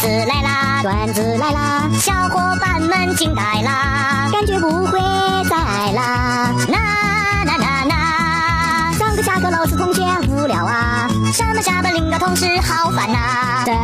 [0.00, 4.98] 子来啦，段子来啦，小伙伴们惊呆啦，感觉不会
[5.44, 6.54] 再来啦。
[6.68, 6.78] 啦
[7.44, 13.74] 啦啦啦，上课下课老师同学无聊啊，上班下班领导同事好烦呐、怎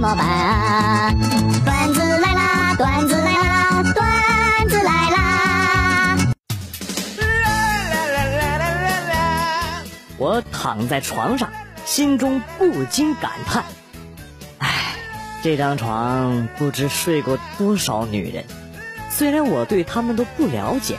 [0.00, 1.12] 么办啊？
[1.64, 6.16] 段子来啦，段子来啦，段子来啦。
[10.18, 11.48] 我躺在床上，
[11.84, 13.62] 心中不禁感叹：
[15.42, 18.44] 这张床不知睡过多少女人。
[19.10, 20.96] 虽然我对她们都不了解，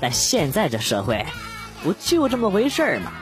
[0.00, 1.24] 但现在这社会，
[1.82, 3.12] 不就这么回事儿吗？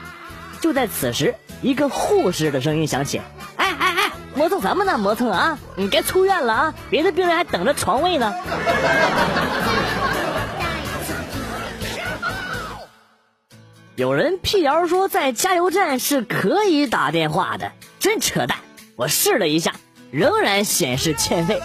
[0.59, 3.21] 就在此时，一个护士的声音响起
[3.55, 4.97] ：“哎哎哎，磨蹭什么呢？
[4.97, 5.59] 磨蹭啊！
[5.75, 6.73] 你该出院了啊！
[6.89, 8.33] 别的病人还等着床位呢。”
[13.95, 18.57] 有人辟谣说在加油站是可以打电话的，真扯淡！
[18.95, 19.75] 我试了一下，
[20.13, 21.59] 仍然显示欠费。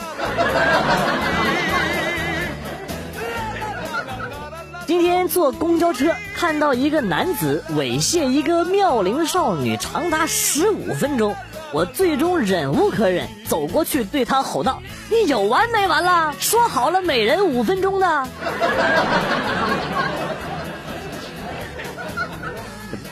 [4.87, 11.37] 今天坐公交车，看到一个男子猥亵一个妙龄少女长达十五分钟，
[11.73, 14.81] 我最终忍无可忍，走过去对他吼道
[15.13, 16.35] ：“你有完没完了？
[16.39, 18.27] 说好了每人五分钟的。”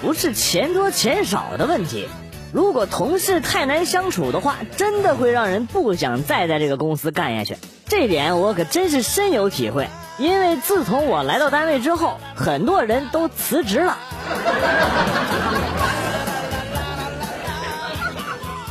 [0.00, 2.08] 不是钱多钱少的问题。
[2.56, 7.58] 如果同事太难相处的话，真的会让人不想再在这个公司干下去。
[7.86, 9.90] 这点我可真是深有体会。
[10.16, 13.98] 因为自从我来到单位之后，很多人都辞职了。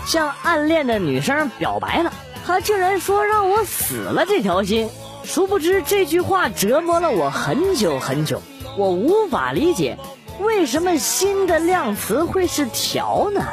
[0.08, 2.12] 向暗恋的女生表白了，
[2.44, 4.90] 她竟然说让我死了这条心。
[5.24, 8.42] 殊不知这句话折磨了我很久很久，
[8.80, 10.00] 我无法理解。
[10.40, 13.46] 为什么心的量词会是条呢？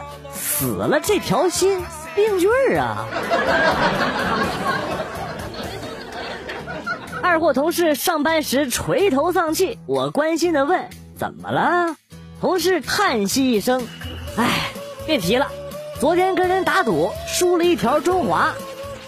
[0.62, 3.04] 死了这条心，病句儿啊！
[7.20, 11.96] 二货同事上班时垂头丧气，我关心的问：“怎么了？”
[12.40, 13.84] 同事叹息一声
[14.38, 14.70] ：“唉，
[15.04, 15.48] 别提了，
[15.98, 18.52] 昨天跟人打赌，输了一条中华。”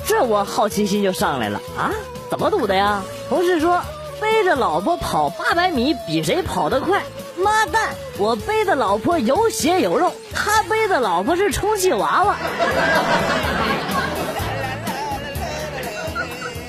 [0.04, 1.92] 这我好奇心就上来了啊！
[2.28, 3.00] 怎么赌的呀？
[3.28, 3.80] 同事说
[4.20, 7.00] ：“背着老婆跑八百米，比谁跑得快。”
[7.36, 7.94] 妈蛋！
[8.18, 12.36] 我背的老婆有血有肉，他背的老婆是充气娃娃。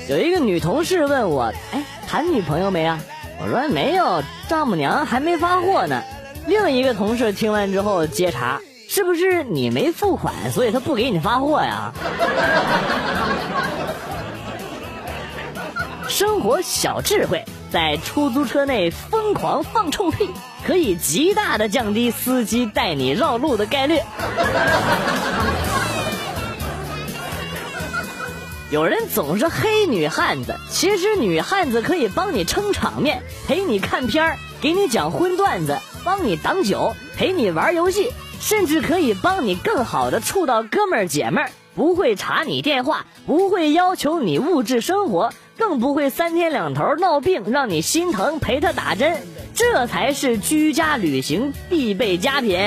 [0.08, 2.98] 有一个女同事问我：“哎，谈女朋友没啊？”
[3.42, 6.02] 我说：“没有，丈母娘还没发货呢。”
[6.46, 11.92] 另一个同事听完之后接茬：“是不是你没付款，所以他不给你发货呀？”
[16.08, 17.44] 生活小智慧，
[17.76, 20.30] 在出租车内疯狂放臭屁。
[20.66, 24.00] 可以极大的降低司机带你绕路的概率。
[28.72, 38.10] 有人总是黑女汉子，其实女汉子可以帮你撑场面，陪你看片儿，给你讲荤段子，帮你挡酒，陪你玩游戏，
[38.40, 49.16] 甚至可以帮你更好的处到哥们儿姐们儿，不会查你电话，不会要求你物质生活，更不会三天两头闹病让你心疼陪他打针。
[49.54, 52.58] 这才是居家旅行必备佳品。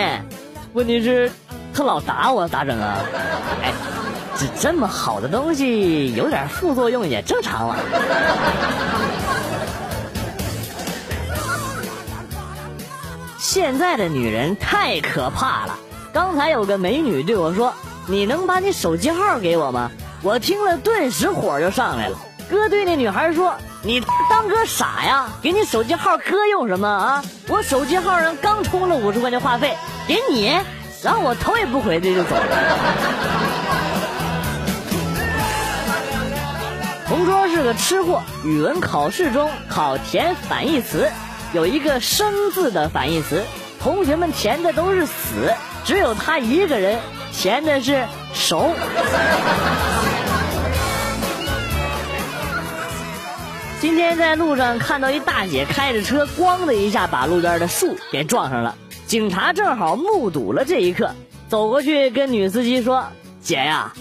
[0.74, 1.32] 问题是，
[1.74, 2.98] 他老打我，咋整啊？
[3.64, 3.72] 哎，
[4.36, 7.78] 这这么好的东西，有点副作用也正常了。
[13.38, 15.78] 现在的女人太可怕了。
[16.12, 17.74] 刚才有个美女对我说
[18.08, 22.18] ：“你能把你手机号给我吗？”我听了，顿时火就上来了。
[22.50, 23.56] 哥对那女孩说。
[23.82, 25.30] 你当哥傻呀？
[25.42, 27.24] 给你手机号，哥用什么啊？
[27.48, 30.60] 我手机号上刚充了五十块钱话费，给你，
[31.02, 32.44] 然后我头也不回的就走了。
[37.08, 41.10] 同桌是个吃货，语文考试中考填反义词，
[41.54, 43.46] 有一个生字的反义词，
[43.82, 45.54] 同学们填的都是死，
[45.86, 47.00] 只有他一个人
[47.32, 48.76] 填的是熟。
[53.82, 58.76] 今天在路上看到一大姐开着车，咣的一下把路边的树给撞上了。
[59.08, 61.10] 警察正好目睹了这一刻，
[61.48, 63.06] 走过去跟女司机说
[63.42, 63.94] ：“姐呀，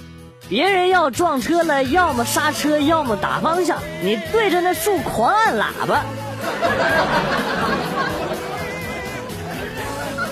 [0.48, 6.04] 别人要撞车了，要么刹车，要么打方向，你对着那树狂按喇叭。”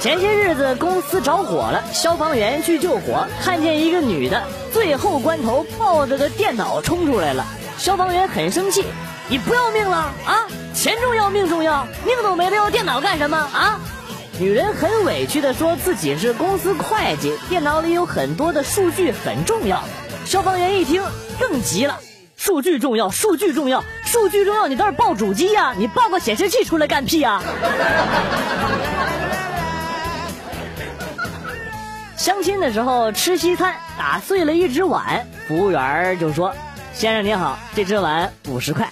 [0.00, 4.42] 前些日子公司着火了，消防员去救火，看见一个女的，
[4.72, 7.46] 最后关头抱着个电脑冲出来了，
[7.78, 8.84] 消防员很生气。
[9.28, 10.46] 你不要命了啊？
[10.72, 13.80] 钱重要命重要，命都没了要电脑干什么啊？
[14.38, 19.82] 女人很委屈的说自己是公司会计，电脑里有很多的数据很重要。
[20.24, 21.02] 消防员一听
[21.40, 21.98] 更急了，
[22.36, 27.42] 数据重要，数据重要，数据重要，你倒是报主机呀，你报个显示器出来干屁呀？
[32.16, 36.54] 相亲的时候吃西餐，打碎了一只碗，服务员就说
[36.94, 38.88] ：“先生您好，这只碗五十块。”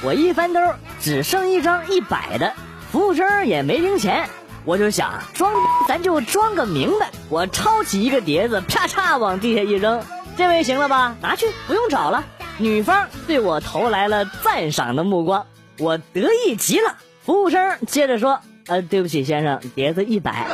[0.00, 0.60] 我一翻兜，
[1.00, 2.52] 只剩一张一百的，
[2.92, 4.28] 服务生也没零钱。
[4.64, 5.52] 我就想装，
[5.88, 7.10] 咱就装个明白。
[7.28, 10.00] 我抄起一个碟子，啪嚓往地下一扔。
[10.36, 11.16] 这位行了吧？
[11.20, 12.22] 拿去，不用找了。
[12.58, 15.44] 女方对我投来了赞赏的目光，
[15.78, 16.94] 我得意极了。
[17.24, 20.46] 服务生接着说：“呃，对不起，先生，碟子一百。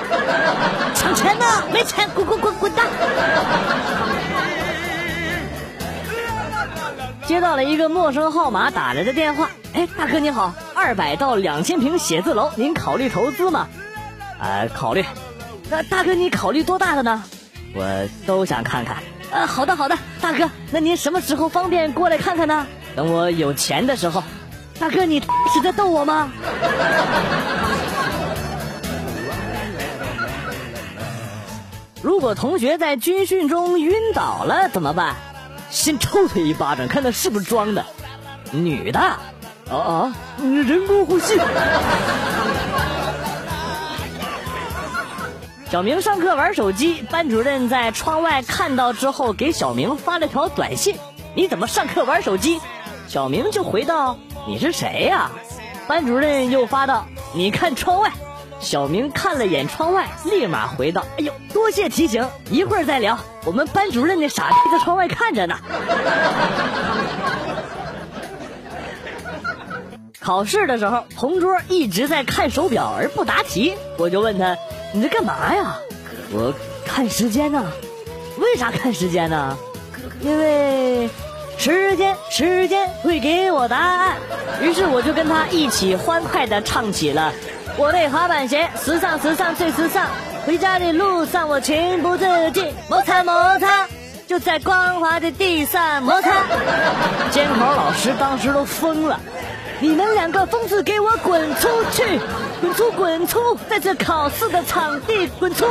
[0.95, 1.45] 抢钱呢？
[1.71, 2.87] 没钱，滚滚滚滚蛋！”
[7.27, 13.67] 接到了一个陌生号码打来的电话，哎，大哥你好，二百到两千平写字楼，您考虑投资吗？
[14.39, 15.03] 呃，考虑。
[15.71, 17.25] 那大哥，你考虑多大的呢？
[17.75, 18.99] 我都想看看。
[19.31, 22.67] 呃，好的好的，大哥，那您什么时候方便过来看看呢？
[22.95, 24.23] 等我有钱的时候。
[24.79, 25.21] 大哥，你
[25.53, 26.31] 是在逗我吗？
[32.03, 35.17] 如果同学在军训中晕倒了怎么办？
[35.75, 37.85] 先抽他一巴掌，看他是不是装的。
[38.53, 39.01] 女的，
[39.69, 41.37] 哦哦，人工呼吸。
[45.69, 50.97] 小明上课玩手机，班主任在窗外看到之后，给小明发了条短信
[51.35, 52.61] ：“你怎么上课玩手机？”
[53.09, 54.17] 小明就回道
[54.47, 55.29] ：“你是谁呀？”
[55.89, 57.05] 班主任又发道
[57.35, 58.13] ：“你看窗外。”
[58.65, 63.19] 小明看了眼窗外，立马回道：“哎呦，多谢提醒，一会儿再聊。
[63.45, 65.59] 我们班主任那傻逼在窗外看着呢。
[70.19, 74.57] ”考试的时候，同桌一直在看手表而不答题，我就问他。
[74.95, 75.77] 你在干嘛呀？
[76.33, 76.55] 我
[76.87, 77.71] 看时间呢。
[78.39, 79.59] 为啥看时间呢？
[80.23, 81.11] 因为
[81.59, 84.17] 时间，时间会给我答案。
[84.63, 87.33] 于是我就跟他一起欢快地唱起了：
[87.77, 90.07] 我的滑板鞋，时尚，时尚，最时尚。
[90.47, 93.89] 回家的路上，我情不自禁摩擦摩擦，
[94.29, 96.31] 就在光滑的地上摩擦。
[97.31, 99.19] 监考老师当时都疯了。
[99.81, 102.21] 你们两个疯子，给我滚出去！
[102.61, 105.67] 滚出，滚出，在这考试的场地滚出！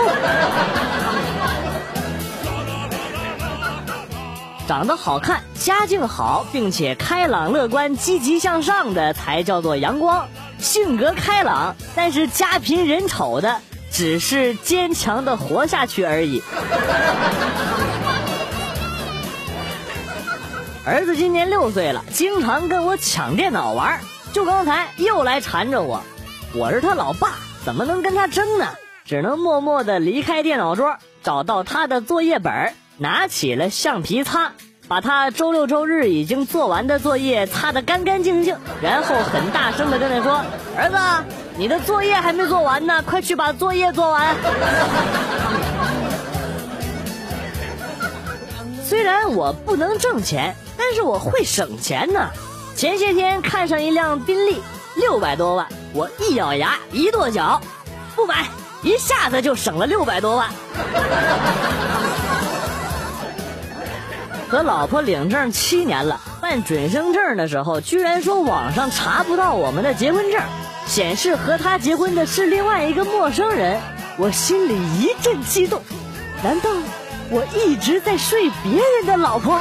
[4.66, 10.26] 长得好看、家境好，并且开朗乐观、积极向上的才叫做阳光；
[10.58, 13.60] 性格开朗，但是家贫人丑的，
[13.92, 16.42] 只是坚强的活下去而已。
[20.86, 24.00] 儿子今年六岁了，经常跟我抢电脑玩，
[24.32, 26.02] 就刚才又来缠着我。
[26.54, 27.32] 我是他老爸，
[27.66, 28.68] 怎么能跟他争呢？
[29.04, 34.52] 只能默默的离开电脑桌，找到他的作业本，拿起了橡皮擦，
[34.88, 40.42] 把他周六周日已经做完的作业擦得干干净净，然后很大声地跟他说
[40.78, 40.98] ：“儿子，
[41.58, 44.36] 你的作业还没做完呢，快去把作业做完。”
[48.84, 50.56] 虽然我不能挣钱。
[50.76, 52.30] 但是我会省钱呢。
[52.76, 54.60] 前些天看上一辆宾利，
[54.96, 57.62] 六百多万，我一咬牙一跺脚，
[58.16, 58.48] 不买，
[58.82, 60.50] 一下子就省了六百多万。
[64.54, 70.40] 和老婆领证七年了，办准生证的时候，居然说网上查不到我们的结婚证，
[70.86, 73.82] 显示和他结婚的是另外一个陌生人，
[74.16, 75.82] 我心里一阵激动，
[76.44, 76.70] 难道？
[77.32, 79.60] 我一直在睡别人的老婆。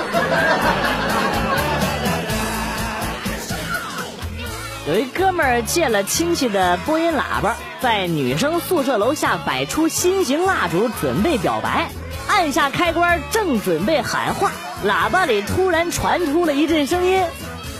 [4.86, 11.88] 有一哥们借了亲戚的播音喇叭，在女生宿舍楼下摆出心形蜡烛，准备表白。
[12.28, 14.50] 按下开关，正准备喊话，
[14.86, 17.22] 喇叭里突然传出了一阵声音：“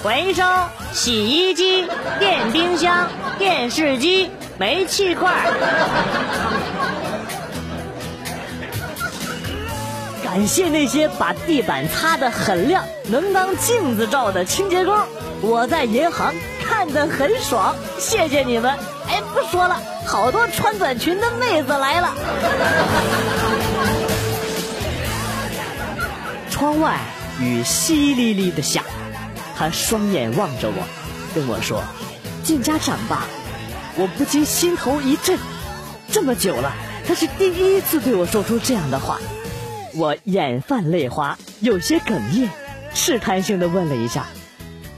[0.03, 0.43] 回收
[0.93, 3.09] 洗衣机、电冰箱、
[3.39, 5.35] 电视机、煤气罐。”
[10.25, 14.97] 感谢那些把地板擦得很亮、能当镜子照的清洁工，
[15.43, 16.33] 我在银行
[16.67, 18.73] 看得很爽，谢谢你们！
[19.09, 22.15] 哎，不说了，好多穿短裙的妹子来了。
[26.63, 26.97] 窗外
[27.41, 28.85] 雨淅沥沥的下，
[29.57, 30.87] 他双眼望着我，
[31.35, 31.83] 跟我说
[32.45, 33.27] ：“进家长吧。”
[33.99, 35.37] 我不禁心头一震，
[36.13, 36.73] 这么久了，
[37.05, 39.19] 他是第一次对我说出这样的话。
[39.95, 42.49] 我眼泛泪花，有些哽咽，
[42.95, 44.27] 试探性的问了一下：“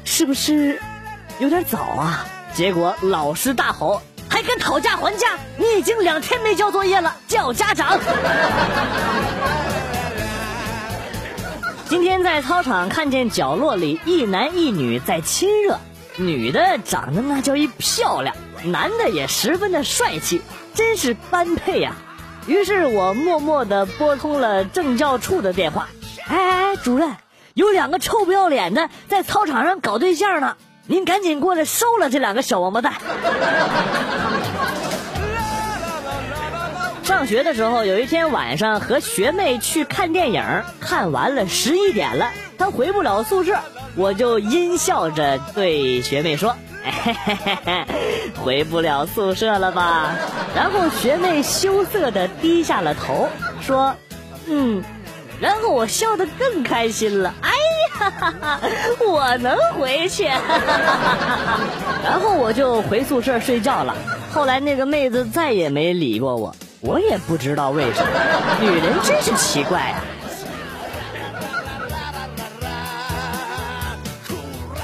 [0.04, 0.78] 是不是
[1.38, 5.38] 有点早啊？”结果老师大吼：“还敢讨价还价！
[5.56, 7.98] 你已经两天没交作业了，叫家长。
[11.86, 15.78] 今天在操场看见角落里一男一女在亲热，
[16.16, 20.40] 女的长得那叫一漂亮，男的也十分的帅气，
[20.74, 21.92] 真是般配呀。
[22.46, 25.88] 于是我默默地拨通了政教处的电话。
[26.26, 27.16] 哎哎，主任，
[27.54, 32.94] 有两个臭不要脸的在操场上搞对象呢，您赶紧过来收了这两个小王八蛋。
[37.04, 40.42] 上学的时候，有一天晚上和学妹去看电影，
[40.80, 43.58] 看完了十一点了，她回不了宿舍，
[43.94, 47.84] 我就阴笑着对学妹说：“嘿嘿嘿嘿，
[48.42, 50.16] 回不了宿舍了吧？”
[50.56, 53.28] 然后学妹羞涩的低下了头，
[53.60, 53.94] 说
[54.48, 54.82] ：“嗯。”
[55.40, 58.60] 然后我笑得更开心了，哎呀，哈哈，
[59.06, 60.24] 我能回去，
[62.02, 63.94] 然后我就回宿舍睡觉了。
[64.32, 66.54] 后来那个妹子再也没理过我。
[66.86, 68.10] 我也不知道为什么，
[68.60, 70.04] 女人真是奇怪啊！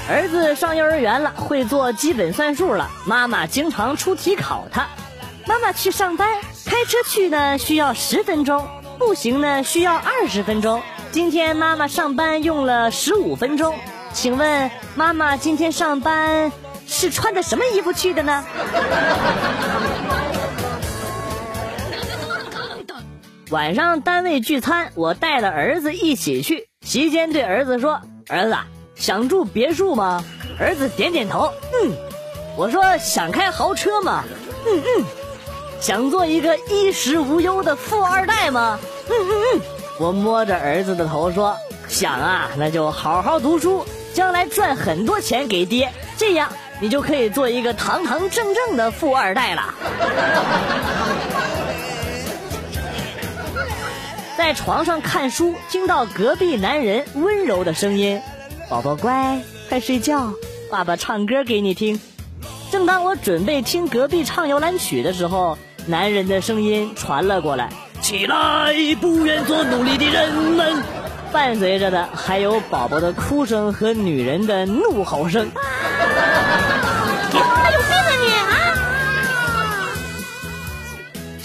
[0.09, 2.89] 儿子上幼儿园了，会做基本算术了。
[3.05, 4.87] 妈妈经常出题考他。
[5.45, 8.67] 妈妈去上班，开车去呢需要十分钟，
[8.97, 10.81] 步行呢需要二十分钟。
[11.11, 13.75] 今天妈妈上班用了十五分钟，
[14.11, 16.51] 请问妈妈今天上班
[16.87, 18.43] 是穿的什么衣服去的呢？
[23.51, 26.69] 晚上单位聚餐，我带了儿子一起去。
[26.85, 28.55] 席间对儿子说：“儿子，
[28.95, 30.23] 想住别墅吗？”
[30.57, 31.91] 儿子点点头，嗯。
[32.55, 34.23] 我说：“想开豪车吗？”
[34.65, 35.05] 嗯嗯。
[35.81, 38.79] 想做一个衣食无忧的富二代吗？
[39.09, 39.61] 嗯嗯嗯。
[39.99, 41.53] 我摸着儿子的头说
[41.89, 49.73] ：“想啊，那就好好读书，将来赚很多钱给爹，这样你就可以做一个堂堂正正的富二代了。
[54.37, 58.21] ”在床上看书，听到隔壁男人温柔的声音
[58.69, 60.33] ：“宝宝乖，快睡觉，
[60.69, 61.99] 爸爸唱歌给你听。”
[62.71, 67.69] 正当我准备听隔壁唱摇篮曲的时候，男人的声音传了过来
[68.01, 70.81] ：“起来，不愿做奴隶的人们。”
[71.31, 75.51] 伴随着的还有宝宝的哭声和女人的怒吼声。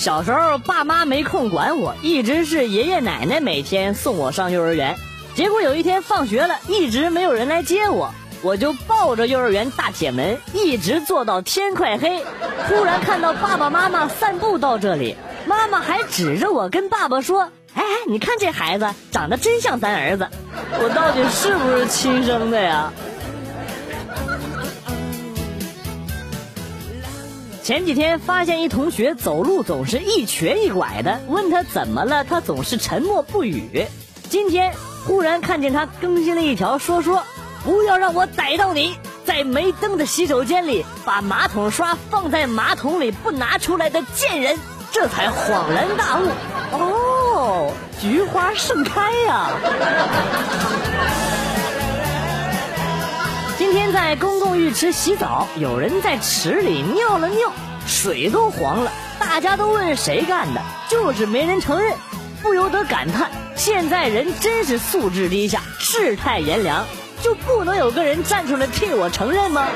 [0.06, 4.94] 小时候，爸妈没空管我，一直是爷爷奶奶每天送我上幼儿园。
[5.34, 12.24] 结果有一天放学了，一直没有人来接我，我就抱着幼儿园大铁门，一直坐到天快黑。
[12.68, 20.28] 突然看到爸爸妈妈散步到这里，妈妈还指着我跟爸爸说：“哎，你看这孩子长得真像咱儿子，
[20.80, 22.92] 我到底是不是亲生的呀？”
[27.66, 33.88] 前几天发现一同学走路总是一瘸一拐的，问他怎么了，他总是沉默不语。
[34.28, 34.72] 今天
[35.04, 37.24] 忽然看见他更新了一条说说，
[37.64, 44.56] 不要让我逮到你在没灯的洗手间里把马桶刷放在马桶里不拿出来的贱人，
[44.92, 46.28] 这才恍然大悟，
[46.70, 49.50] 哦，菊花盛开呀。
[53.58, 57.50] 今天在公共浴池洗澡，有人在池里尿了尿，
[57.86, 58.92] 水都黄了。
[59.18, 60.60] 大家都问谁干的，
[60.90, 61.94] 就是没人承认，
[62.42, 66.84] 不由得感叹：现在人真是素质低下，世态炎凉，
[67.22, 69.66] 就不能有个人站出来替我承认吗？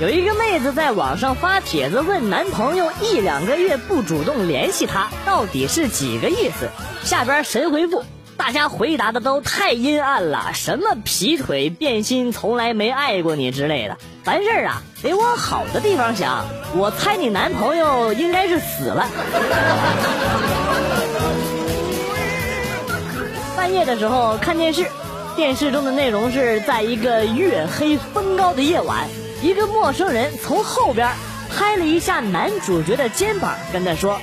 [0.00, 6.70] 有一个妹子在网上发帖子问男朋友一两个月不主动联系她，到底是几个意思？
[7.04, 8.02] 下边神回复。
[8.46, 16.46] 大家回答的都太阴暗了，什么劈腿、变心、从来没爱过你之类的，凡事啊得往好的地方想。
[16.76, 19.04] 我猜你男朋友应该是死了。
[23.56, 24.86] 半夜的时候看电视，
[25.34, 29.08] 电视中的内容是在一个月黑风高的夜晚，
[29.42, 31.10] 一个陌生人从后边
[31.50, 34.20] 拍了一下男主角的肩膀，跟他说：“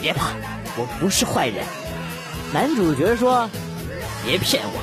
[0.00, 0.28] 别怕，
[0.78, 1.56] 我不是坏人。”
[2.54, 3.50] 男主角说
[4.26, 4.82] ：“别骗我，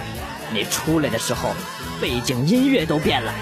[0.54, 1.50] 你出来的时候，
[2.00, 3.34] 背景音乐都变了。”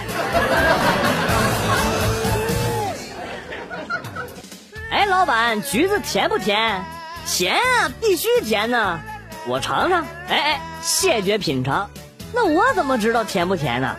[4.89, 6.84] 哎，老板，橘子甜不甜？
[7.27, 9.00] 甜啊，必须甜呢。
[9.46, 10.03] 我尝尝。
[10.27, 11.88] 哎哎，谢绝品尝。
[12.34, 13.96] 那我怎么知道甜不甜呢？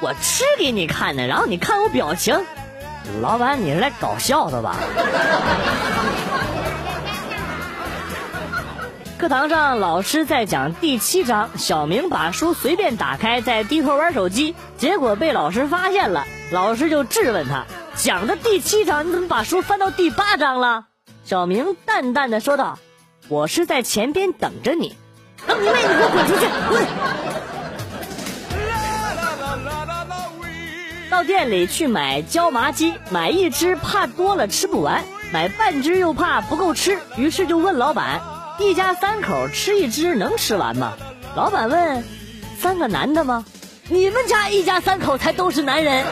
[0.00, 2.40] 我吃给你看呢，然后你看我表情。
[3.20, 4.76] 老板，你是来搞笑的吧？
[9.24, 16.26] 课堂上，老师在讲第七章，小明把书随便打开，在低头玩手机，结果被老师发现了。
[16.52, 17.64] 老师就质问他
[17.96, 20.84] 讲的第七章，你怎么把书翻到第八章了？
[21.24, 22.78] 小明淡淡的说道
[23.30, 24.94] ：“我是在前边等着你。”
[25.48, 25.72] 等你妹！
[25.72, 26.46] 你给我滚出去！
[26.68, 26.84] 滚！
[31.10, 35.02] 到店里去买椒麻鸡，买一只怕多了吃不完，
[35.32, 38.20] 买半只又怕不够吃，于是就问老板
[38.58, 40.92] ：“一家三口吃一只能吃完吗？”
[41.36, 42.04] 老板问
[42.60, 43.44] ：“三个男的吗？
[43.88, 46.04] 你们家一家三口才都是男人。”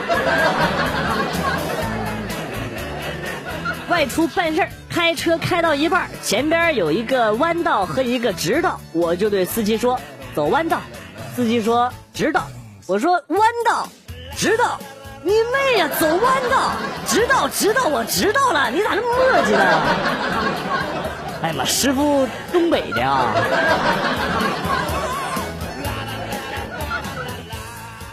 [3.89, 10.01] 外出办事儿，开车开到一半，前边有一个弯道和一个直道，我就对司机说
[10.35, 10.81] ：“走弯道。”
[11.37, 12.49] 司机说：“直道。”
[12.89, 13.89] 我说：“弯道，
[14.37, 14.81] 直道。”
[15.25, 15.89] 你妹呀！
[16.01, 16.21] 走弯
[16.51, 16.73] 道，
[17.07, 18.73] 直道，直道，我知道了。
[18.73, 19.63] 你咋那么磨叽呢？
[21.43, 23.35] 哎呀妈，师傅东北的啊！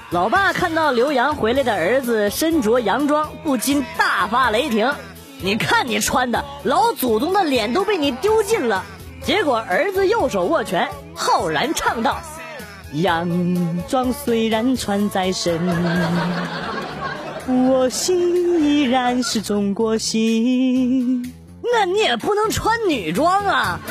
[0.10, 4.92] 老爸看到留洋回来的儿子身着洋装，不禁大发雷霆。
[5.42, 8.84] 你看你穿的，老祖宗的脸都被你丢尽了。
[9.24, 12.20] 结果儿子右手握拳，浩然唱道
[12.94, 13.30] ：“洋
[13.88, 15.60] 装虽然穿在身，
[17.48, 21.32] 我心依然是中国心。”
[21.72, 23.80] 那你也不能穿女装啊！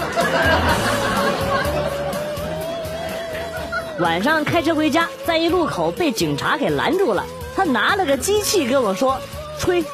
[4.00, 7.24] 晚上开车回家，在一路口被警察给拦住了，
[7.56, 9.18] 他拿了个机器跟我说
[9.58, 9.84] ：“吹。”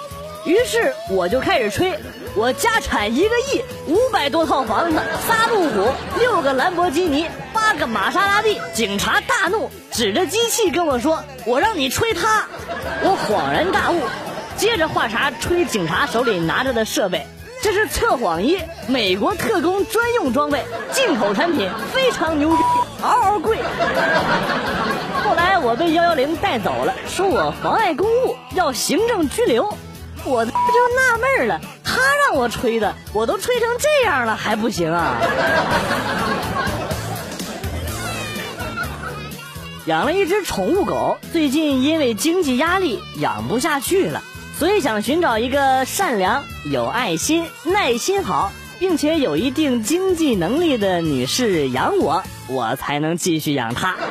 [0.45, 1.99] 于是我就开始吹，
[2.37, 8.61] 我家产一个亿，五百多套房子，仨路虎，六个兰博基尼，八个玛莎拉蒂。
[8.75, 12.45] 警察大怒，指着机器跟我说：“我让你吹它。”
[13.03, 14.03] 我恍然大悟，
[14.59, 17.26] 接着话茬吹警察手里拿着的设备，
[17.64, 22.56] 这是测谎仪，美国特工专用装备，进口产品，非常牛逼，
[23.00, 23.56] 嗷嗷贵。
[25.25, 29.75] 后来我被幺幺零带走了，说我妨碍公务，要行政拘留。
[30.26, 35.16] 我就纳闷了，他让我吹的，我都吹成这样了还不行啊？
[39.87, 44.22] 养了一只宠物狗，最近因为经济压力养不下去了，
[44.59, 53.97] 所以想寻找一个善良、有爱心、耐心好，并且有一定经济能力的女士养我，我才能继续养她。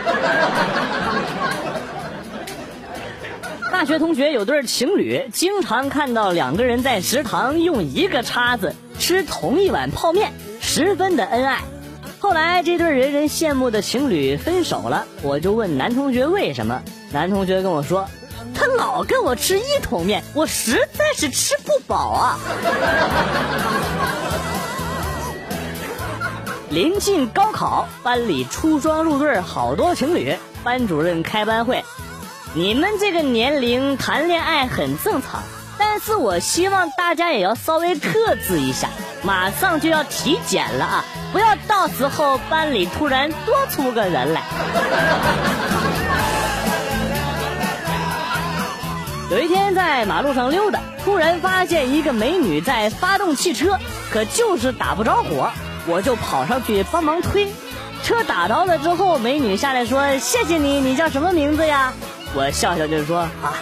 [3.71, 11.60] 大学同学有对情侣，经常看到两个人在食堂用一个叉子吃同一碗泡面，十分的恩爱。
[12.19, 18.08] 后来这对人人羡慕的情侣分手了，我就问男同学为什么，男同学跟我说，
[18.53, 22.39] 他老跟我吃一桶面，我实在是吃不饱啊。
[26.69, 31.86] 临近高考，班里出双入对好多情侣，班主任开班会。
[32.56, 35.43] 你们这个年龄谈恋爱很正常，
[35.77, 38.89] 但是我希望大家也要稍微克制一下。
[39.21, 44.41] 马上就要体检了啊，不要到时候班里突然多出个人来。
[49.33, 53.79] 有一天在马路上溜达，突然发现一个美女在发动汽车，
[54.11, 55.49] 可就是打不着火，
[55.87, 57.51] 我就跑上去帮忙推。
[58.03, 61.93] 车打着了之后，美女下来说：“谢谢你，你叫什么名字呀？”
[62.35, 63.57] 我笑笑就说啊，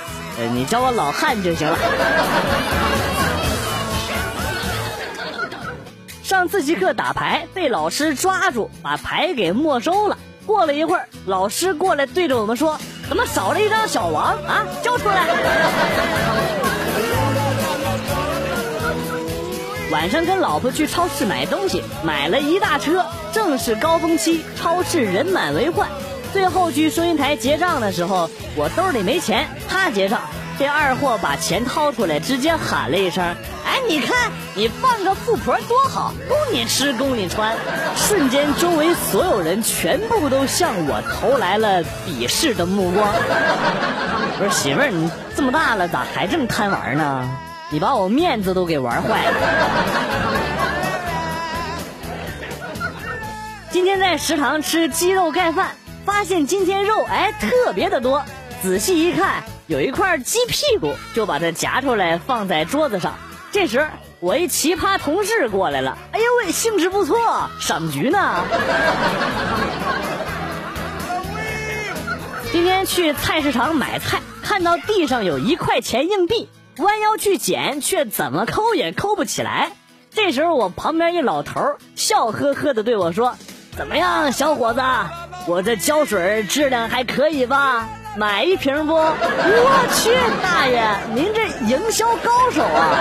[0.53, 1.77] 你叫我老汉就行了。
[6.21, 10.17] 上自习课打牌被老师抓住，把牌给没收了。
[10.45, 12.77] 过了一会儿，老师过来对着我们说
[13.11, 14.65] ：“怎么少了一张小王啊？
[14.81, 15.27] 交出来！”
[19.91, 25.89] 晚上跟老婆去超市买东西，买了一大车，正是高峰期，超市人满为患。
[26.31, 30.21] 最后去收银台结账的时候，我兜里没钱，他结账，
[30.61, 33.25] 这二货把钱掏出来，直接喊了一声
[33.65, 37.57] ：“哎，你看，你放个富婆多好，供你吃，供你穿。”
[37.97, 43.09] 瞬间，周围所有人全部都向我投来了鄙视的目光。
[43.11, 47.27] 我说：“媳妇儿，你这么大了，咋还这么贪玩呢？
[47.71, 49.33] 你把我面子都给玩坏了。”
[53.71, 55.69] 今天在食堂吃鸡肉盖饭。
[56.05, 58.23] 发现今天肉哎特别的多，
[58.61, 63.15] 仔细一看有一块鸡屁股，就把它夹出来放在桌子上。
[63.51, 63.87] 这时
[64.19, 68.43] 我一奇葩同事过来了，哎呦喂，兴致不错，赏菊呢。
[72.51, 79.71] 今天去菜市场买菜，看到地上有一块钱硬币，弯腰去捡，却怎么抠也抠不起来。
[80.13, 83.37] 这时候我旁边一老头笑呵呵的对我说
[83.77, 84.81] ：“怎么样，小伙子？”
[85.47, 87.87] 我这胶水质量还可以吧？
[88.17, 88.93] 买一瓶不？
[88.93, 89.13] 我
[89.93, 90.11] 去，
[90.43, 90.81] 大爷，
[91.15, 92.97] 您这营销高手啊！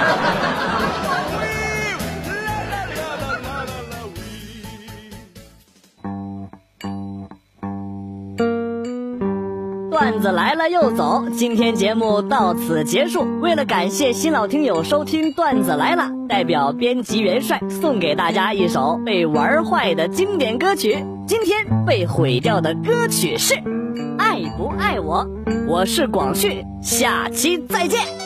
[9.91, 13.27] 段子来了又走，今天节目到此结束。
[13.41, 21.05] 为了感谢新老听友收听段子来了，代表编辑元帅送给大家一首被玩坏的经典歌曲。
[21.27, 23.55] 今天被毁掉的歌曲是
[24.19, 25.25] 《爱不爱我》，
[25.67, 28.20] 我是广旭，下期再见。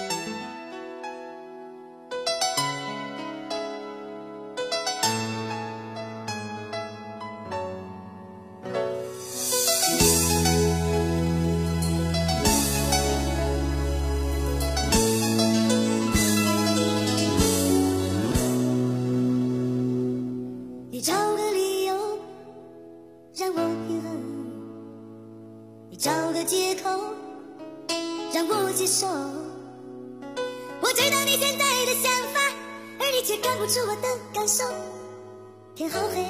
[35.95, 36.27] 好黑，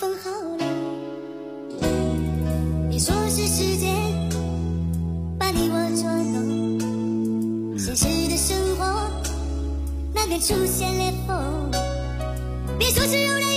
[0.00, 1.90] 风好冷，
[2.88, 3.92] 你说是时间
[5.38, 9.10] 把你我捉弄，现实的生活
[10.14, 11.70] 难免出现裂缝。
[12.78, 13.55] 别说是偶然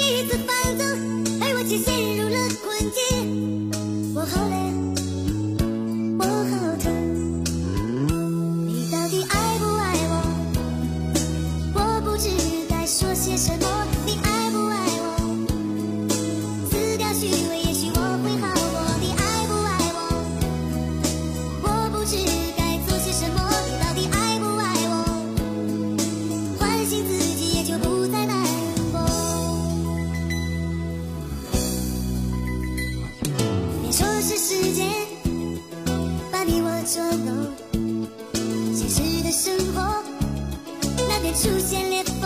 [41.33, 42.21] 出现裂缝，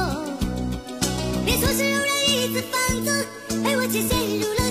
[1.45, 3.13] 别说是偶然一次放纵，
[3.65, 4.62] 而我却陷入了。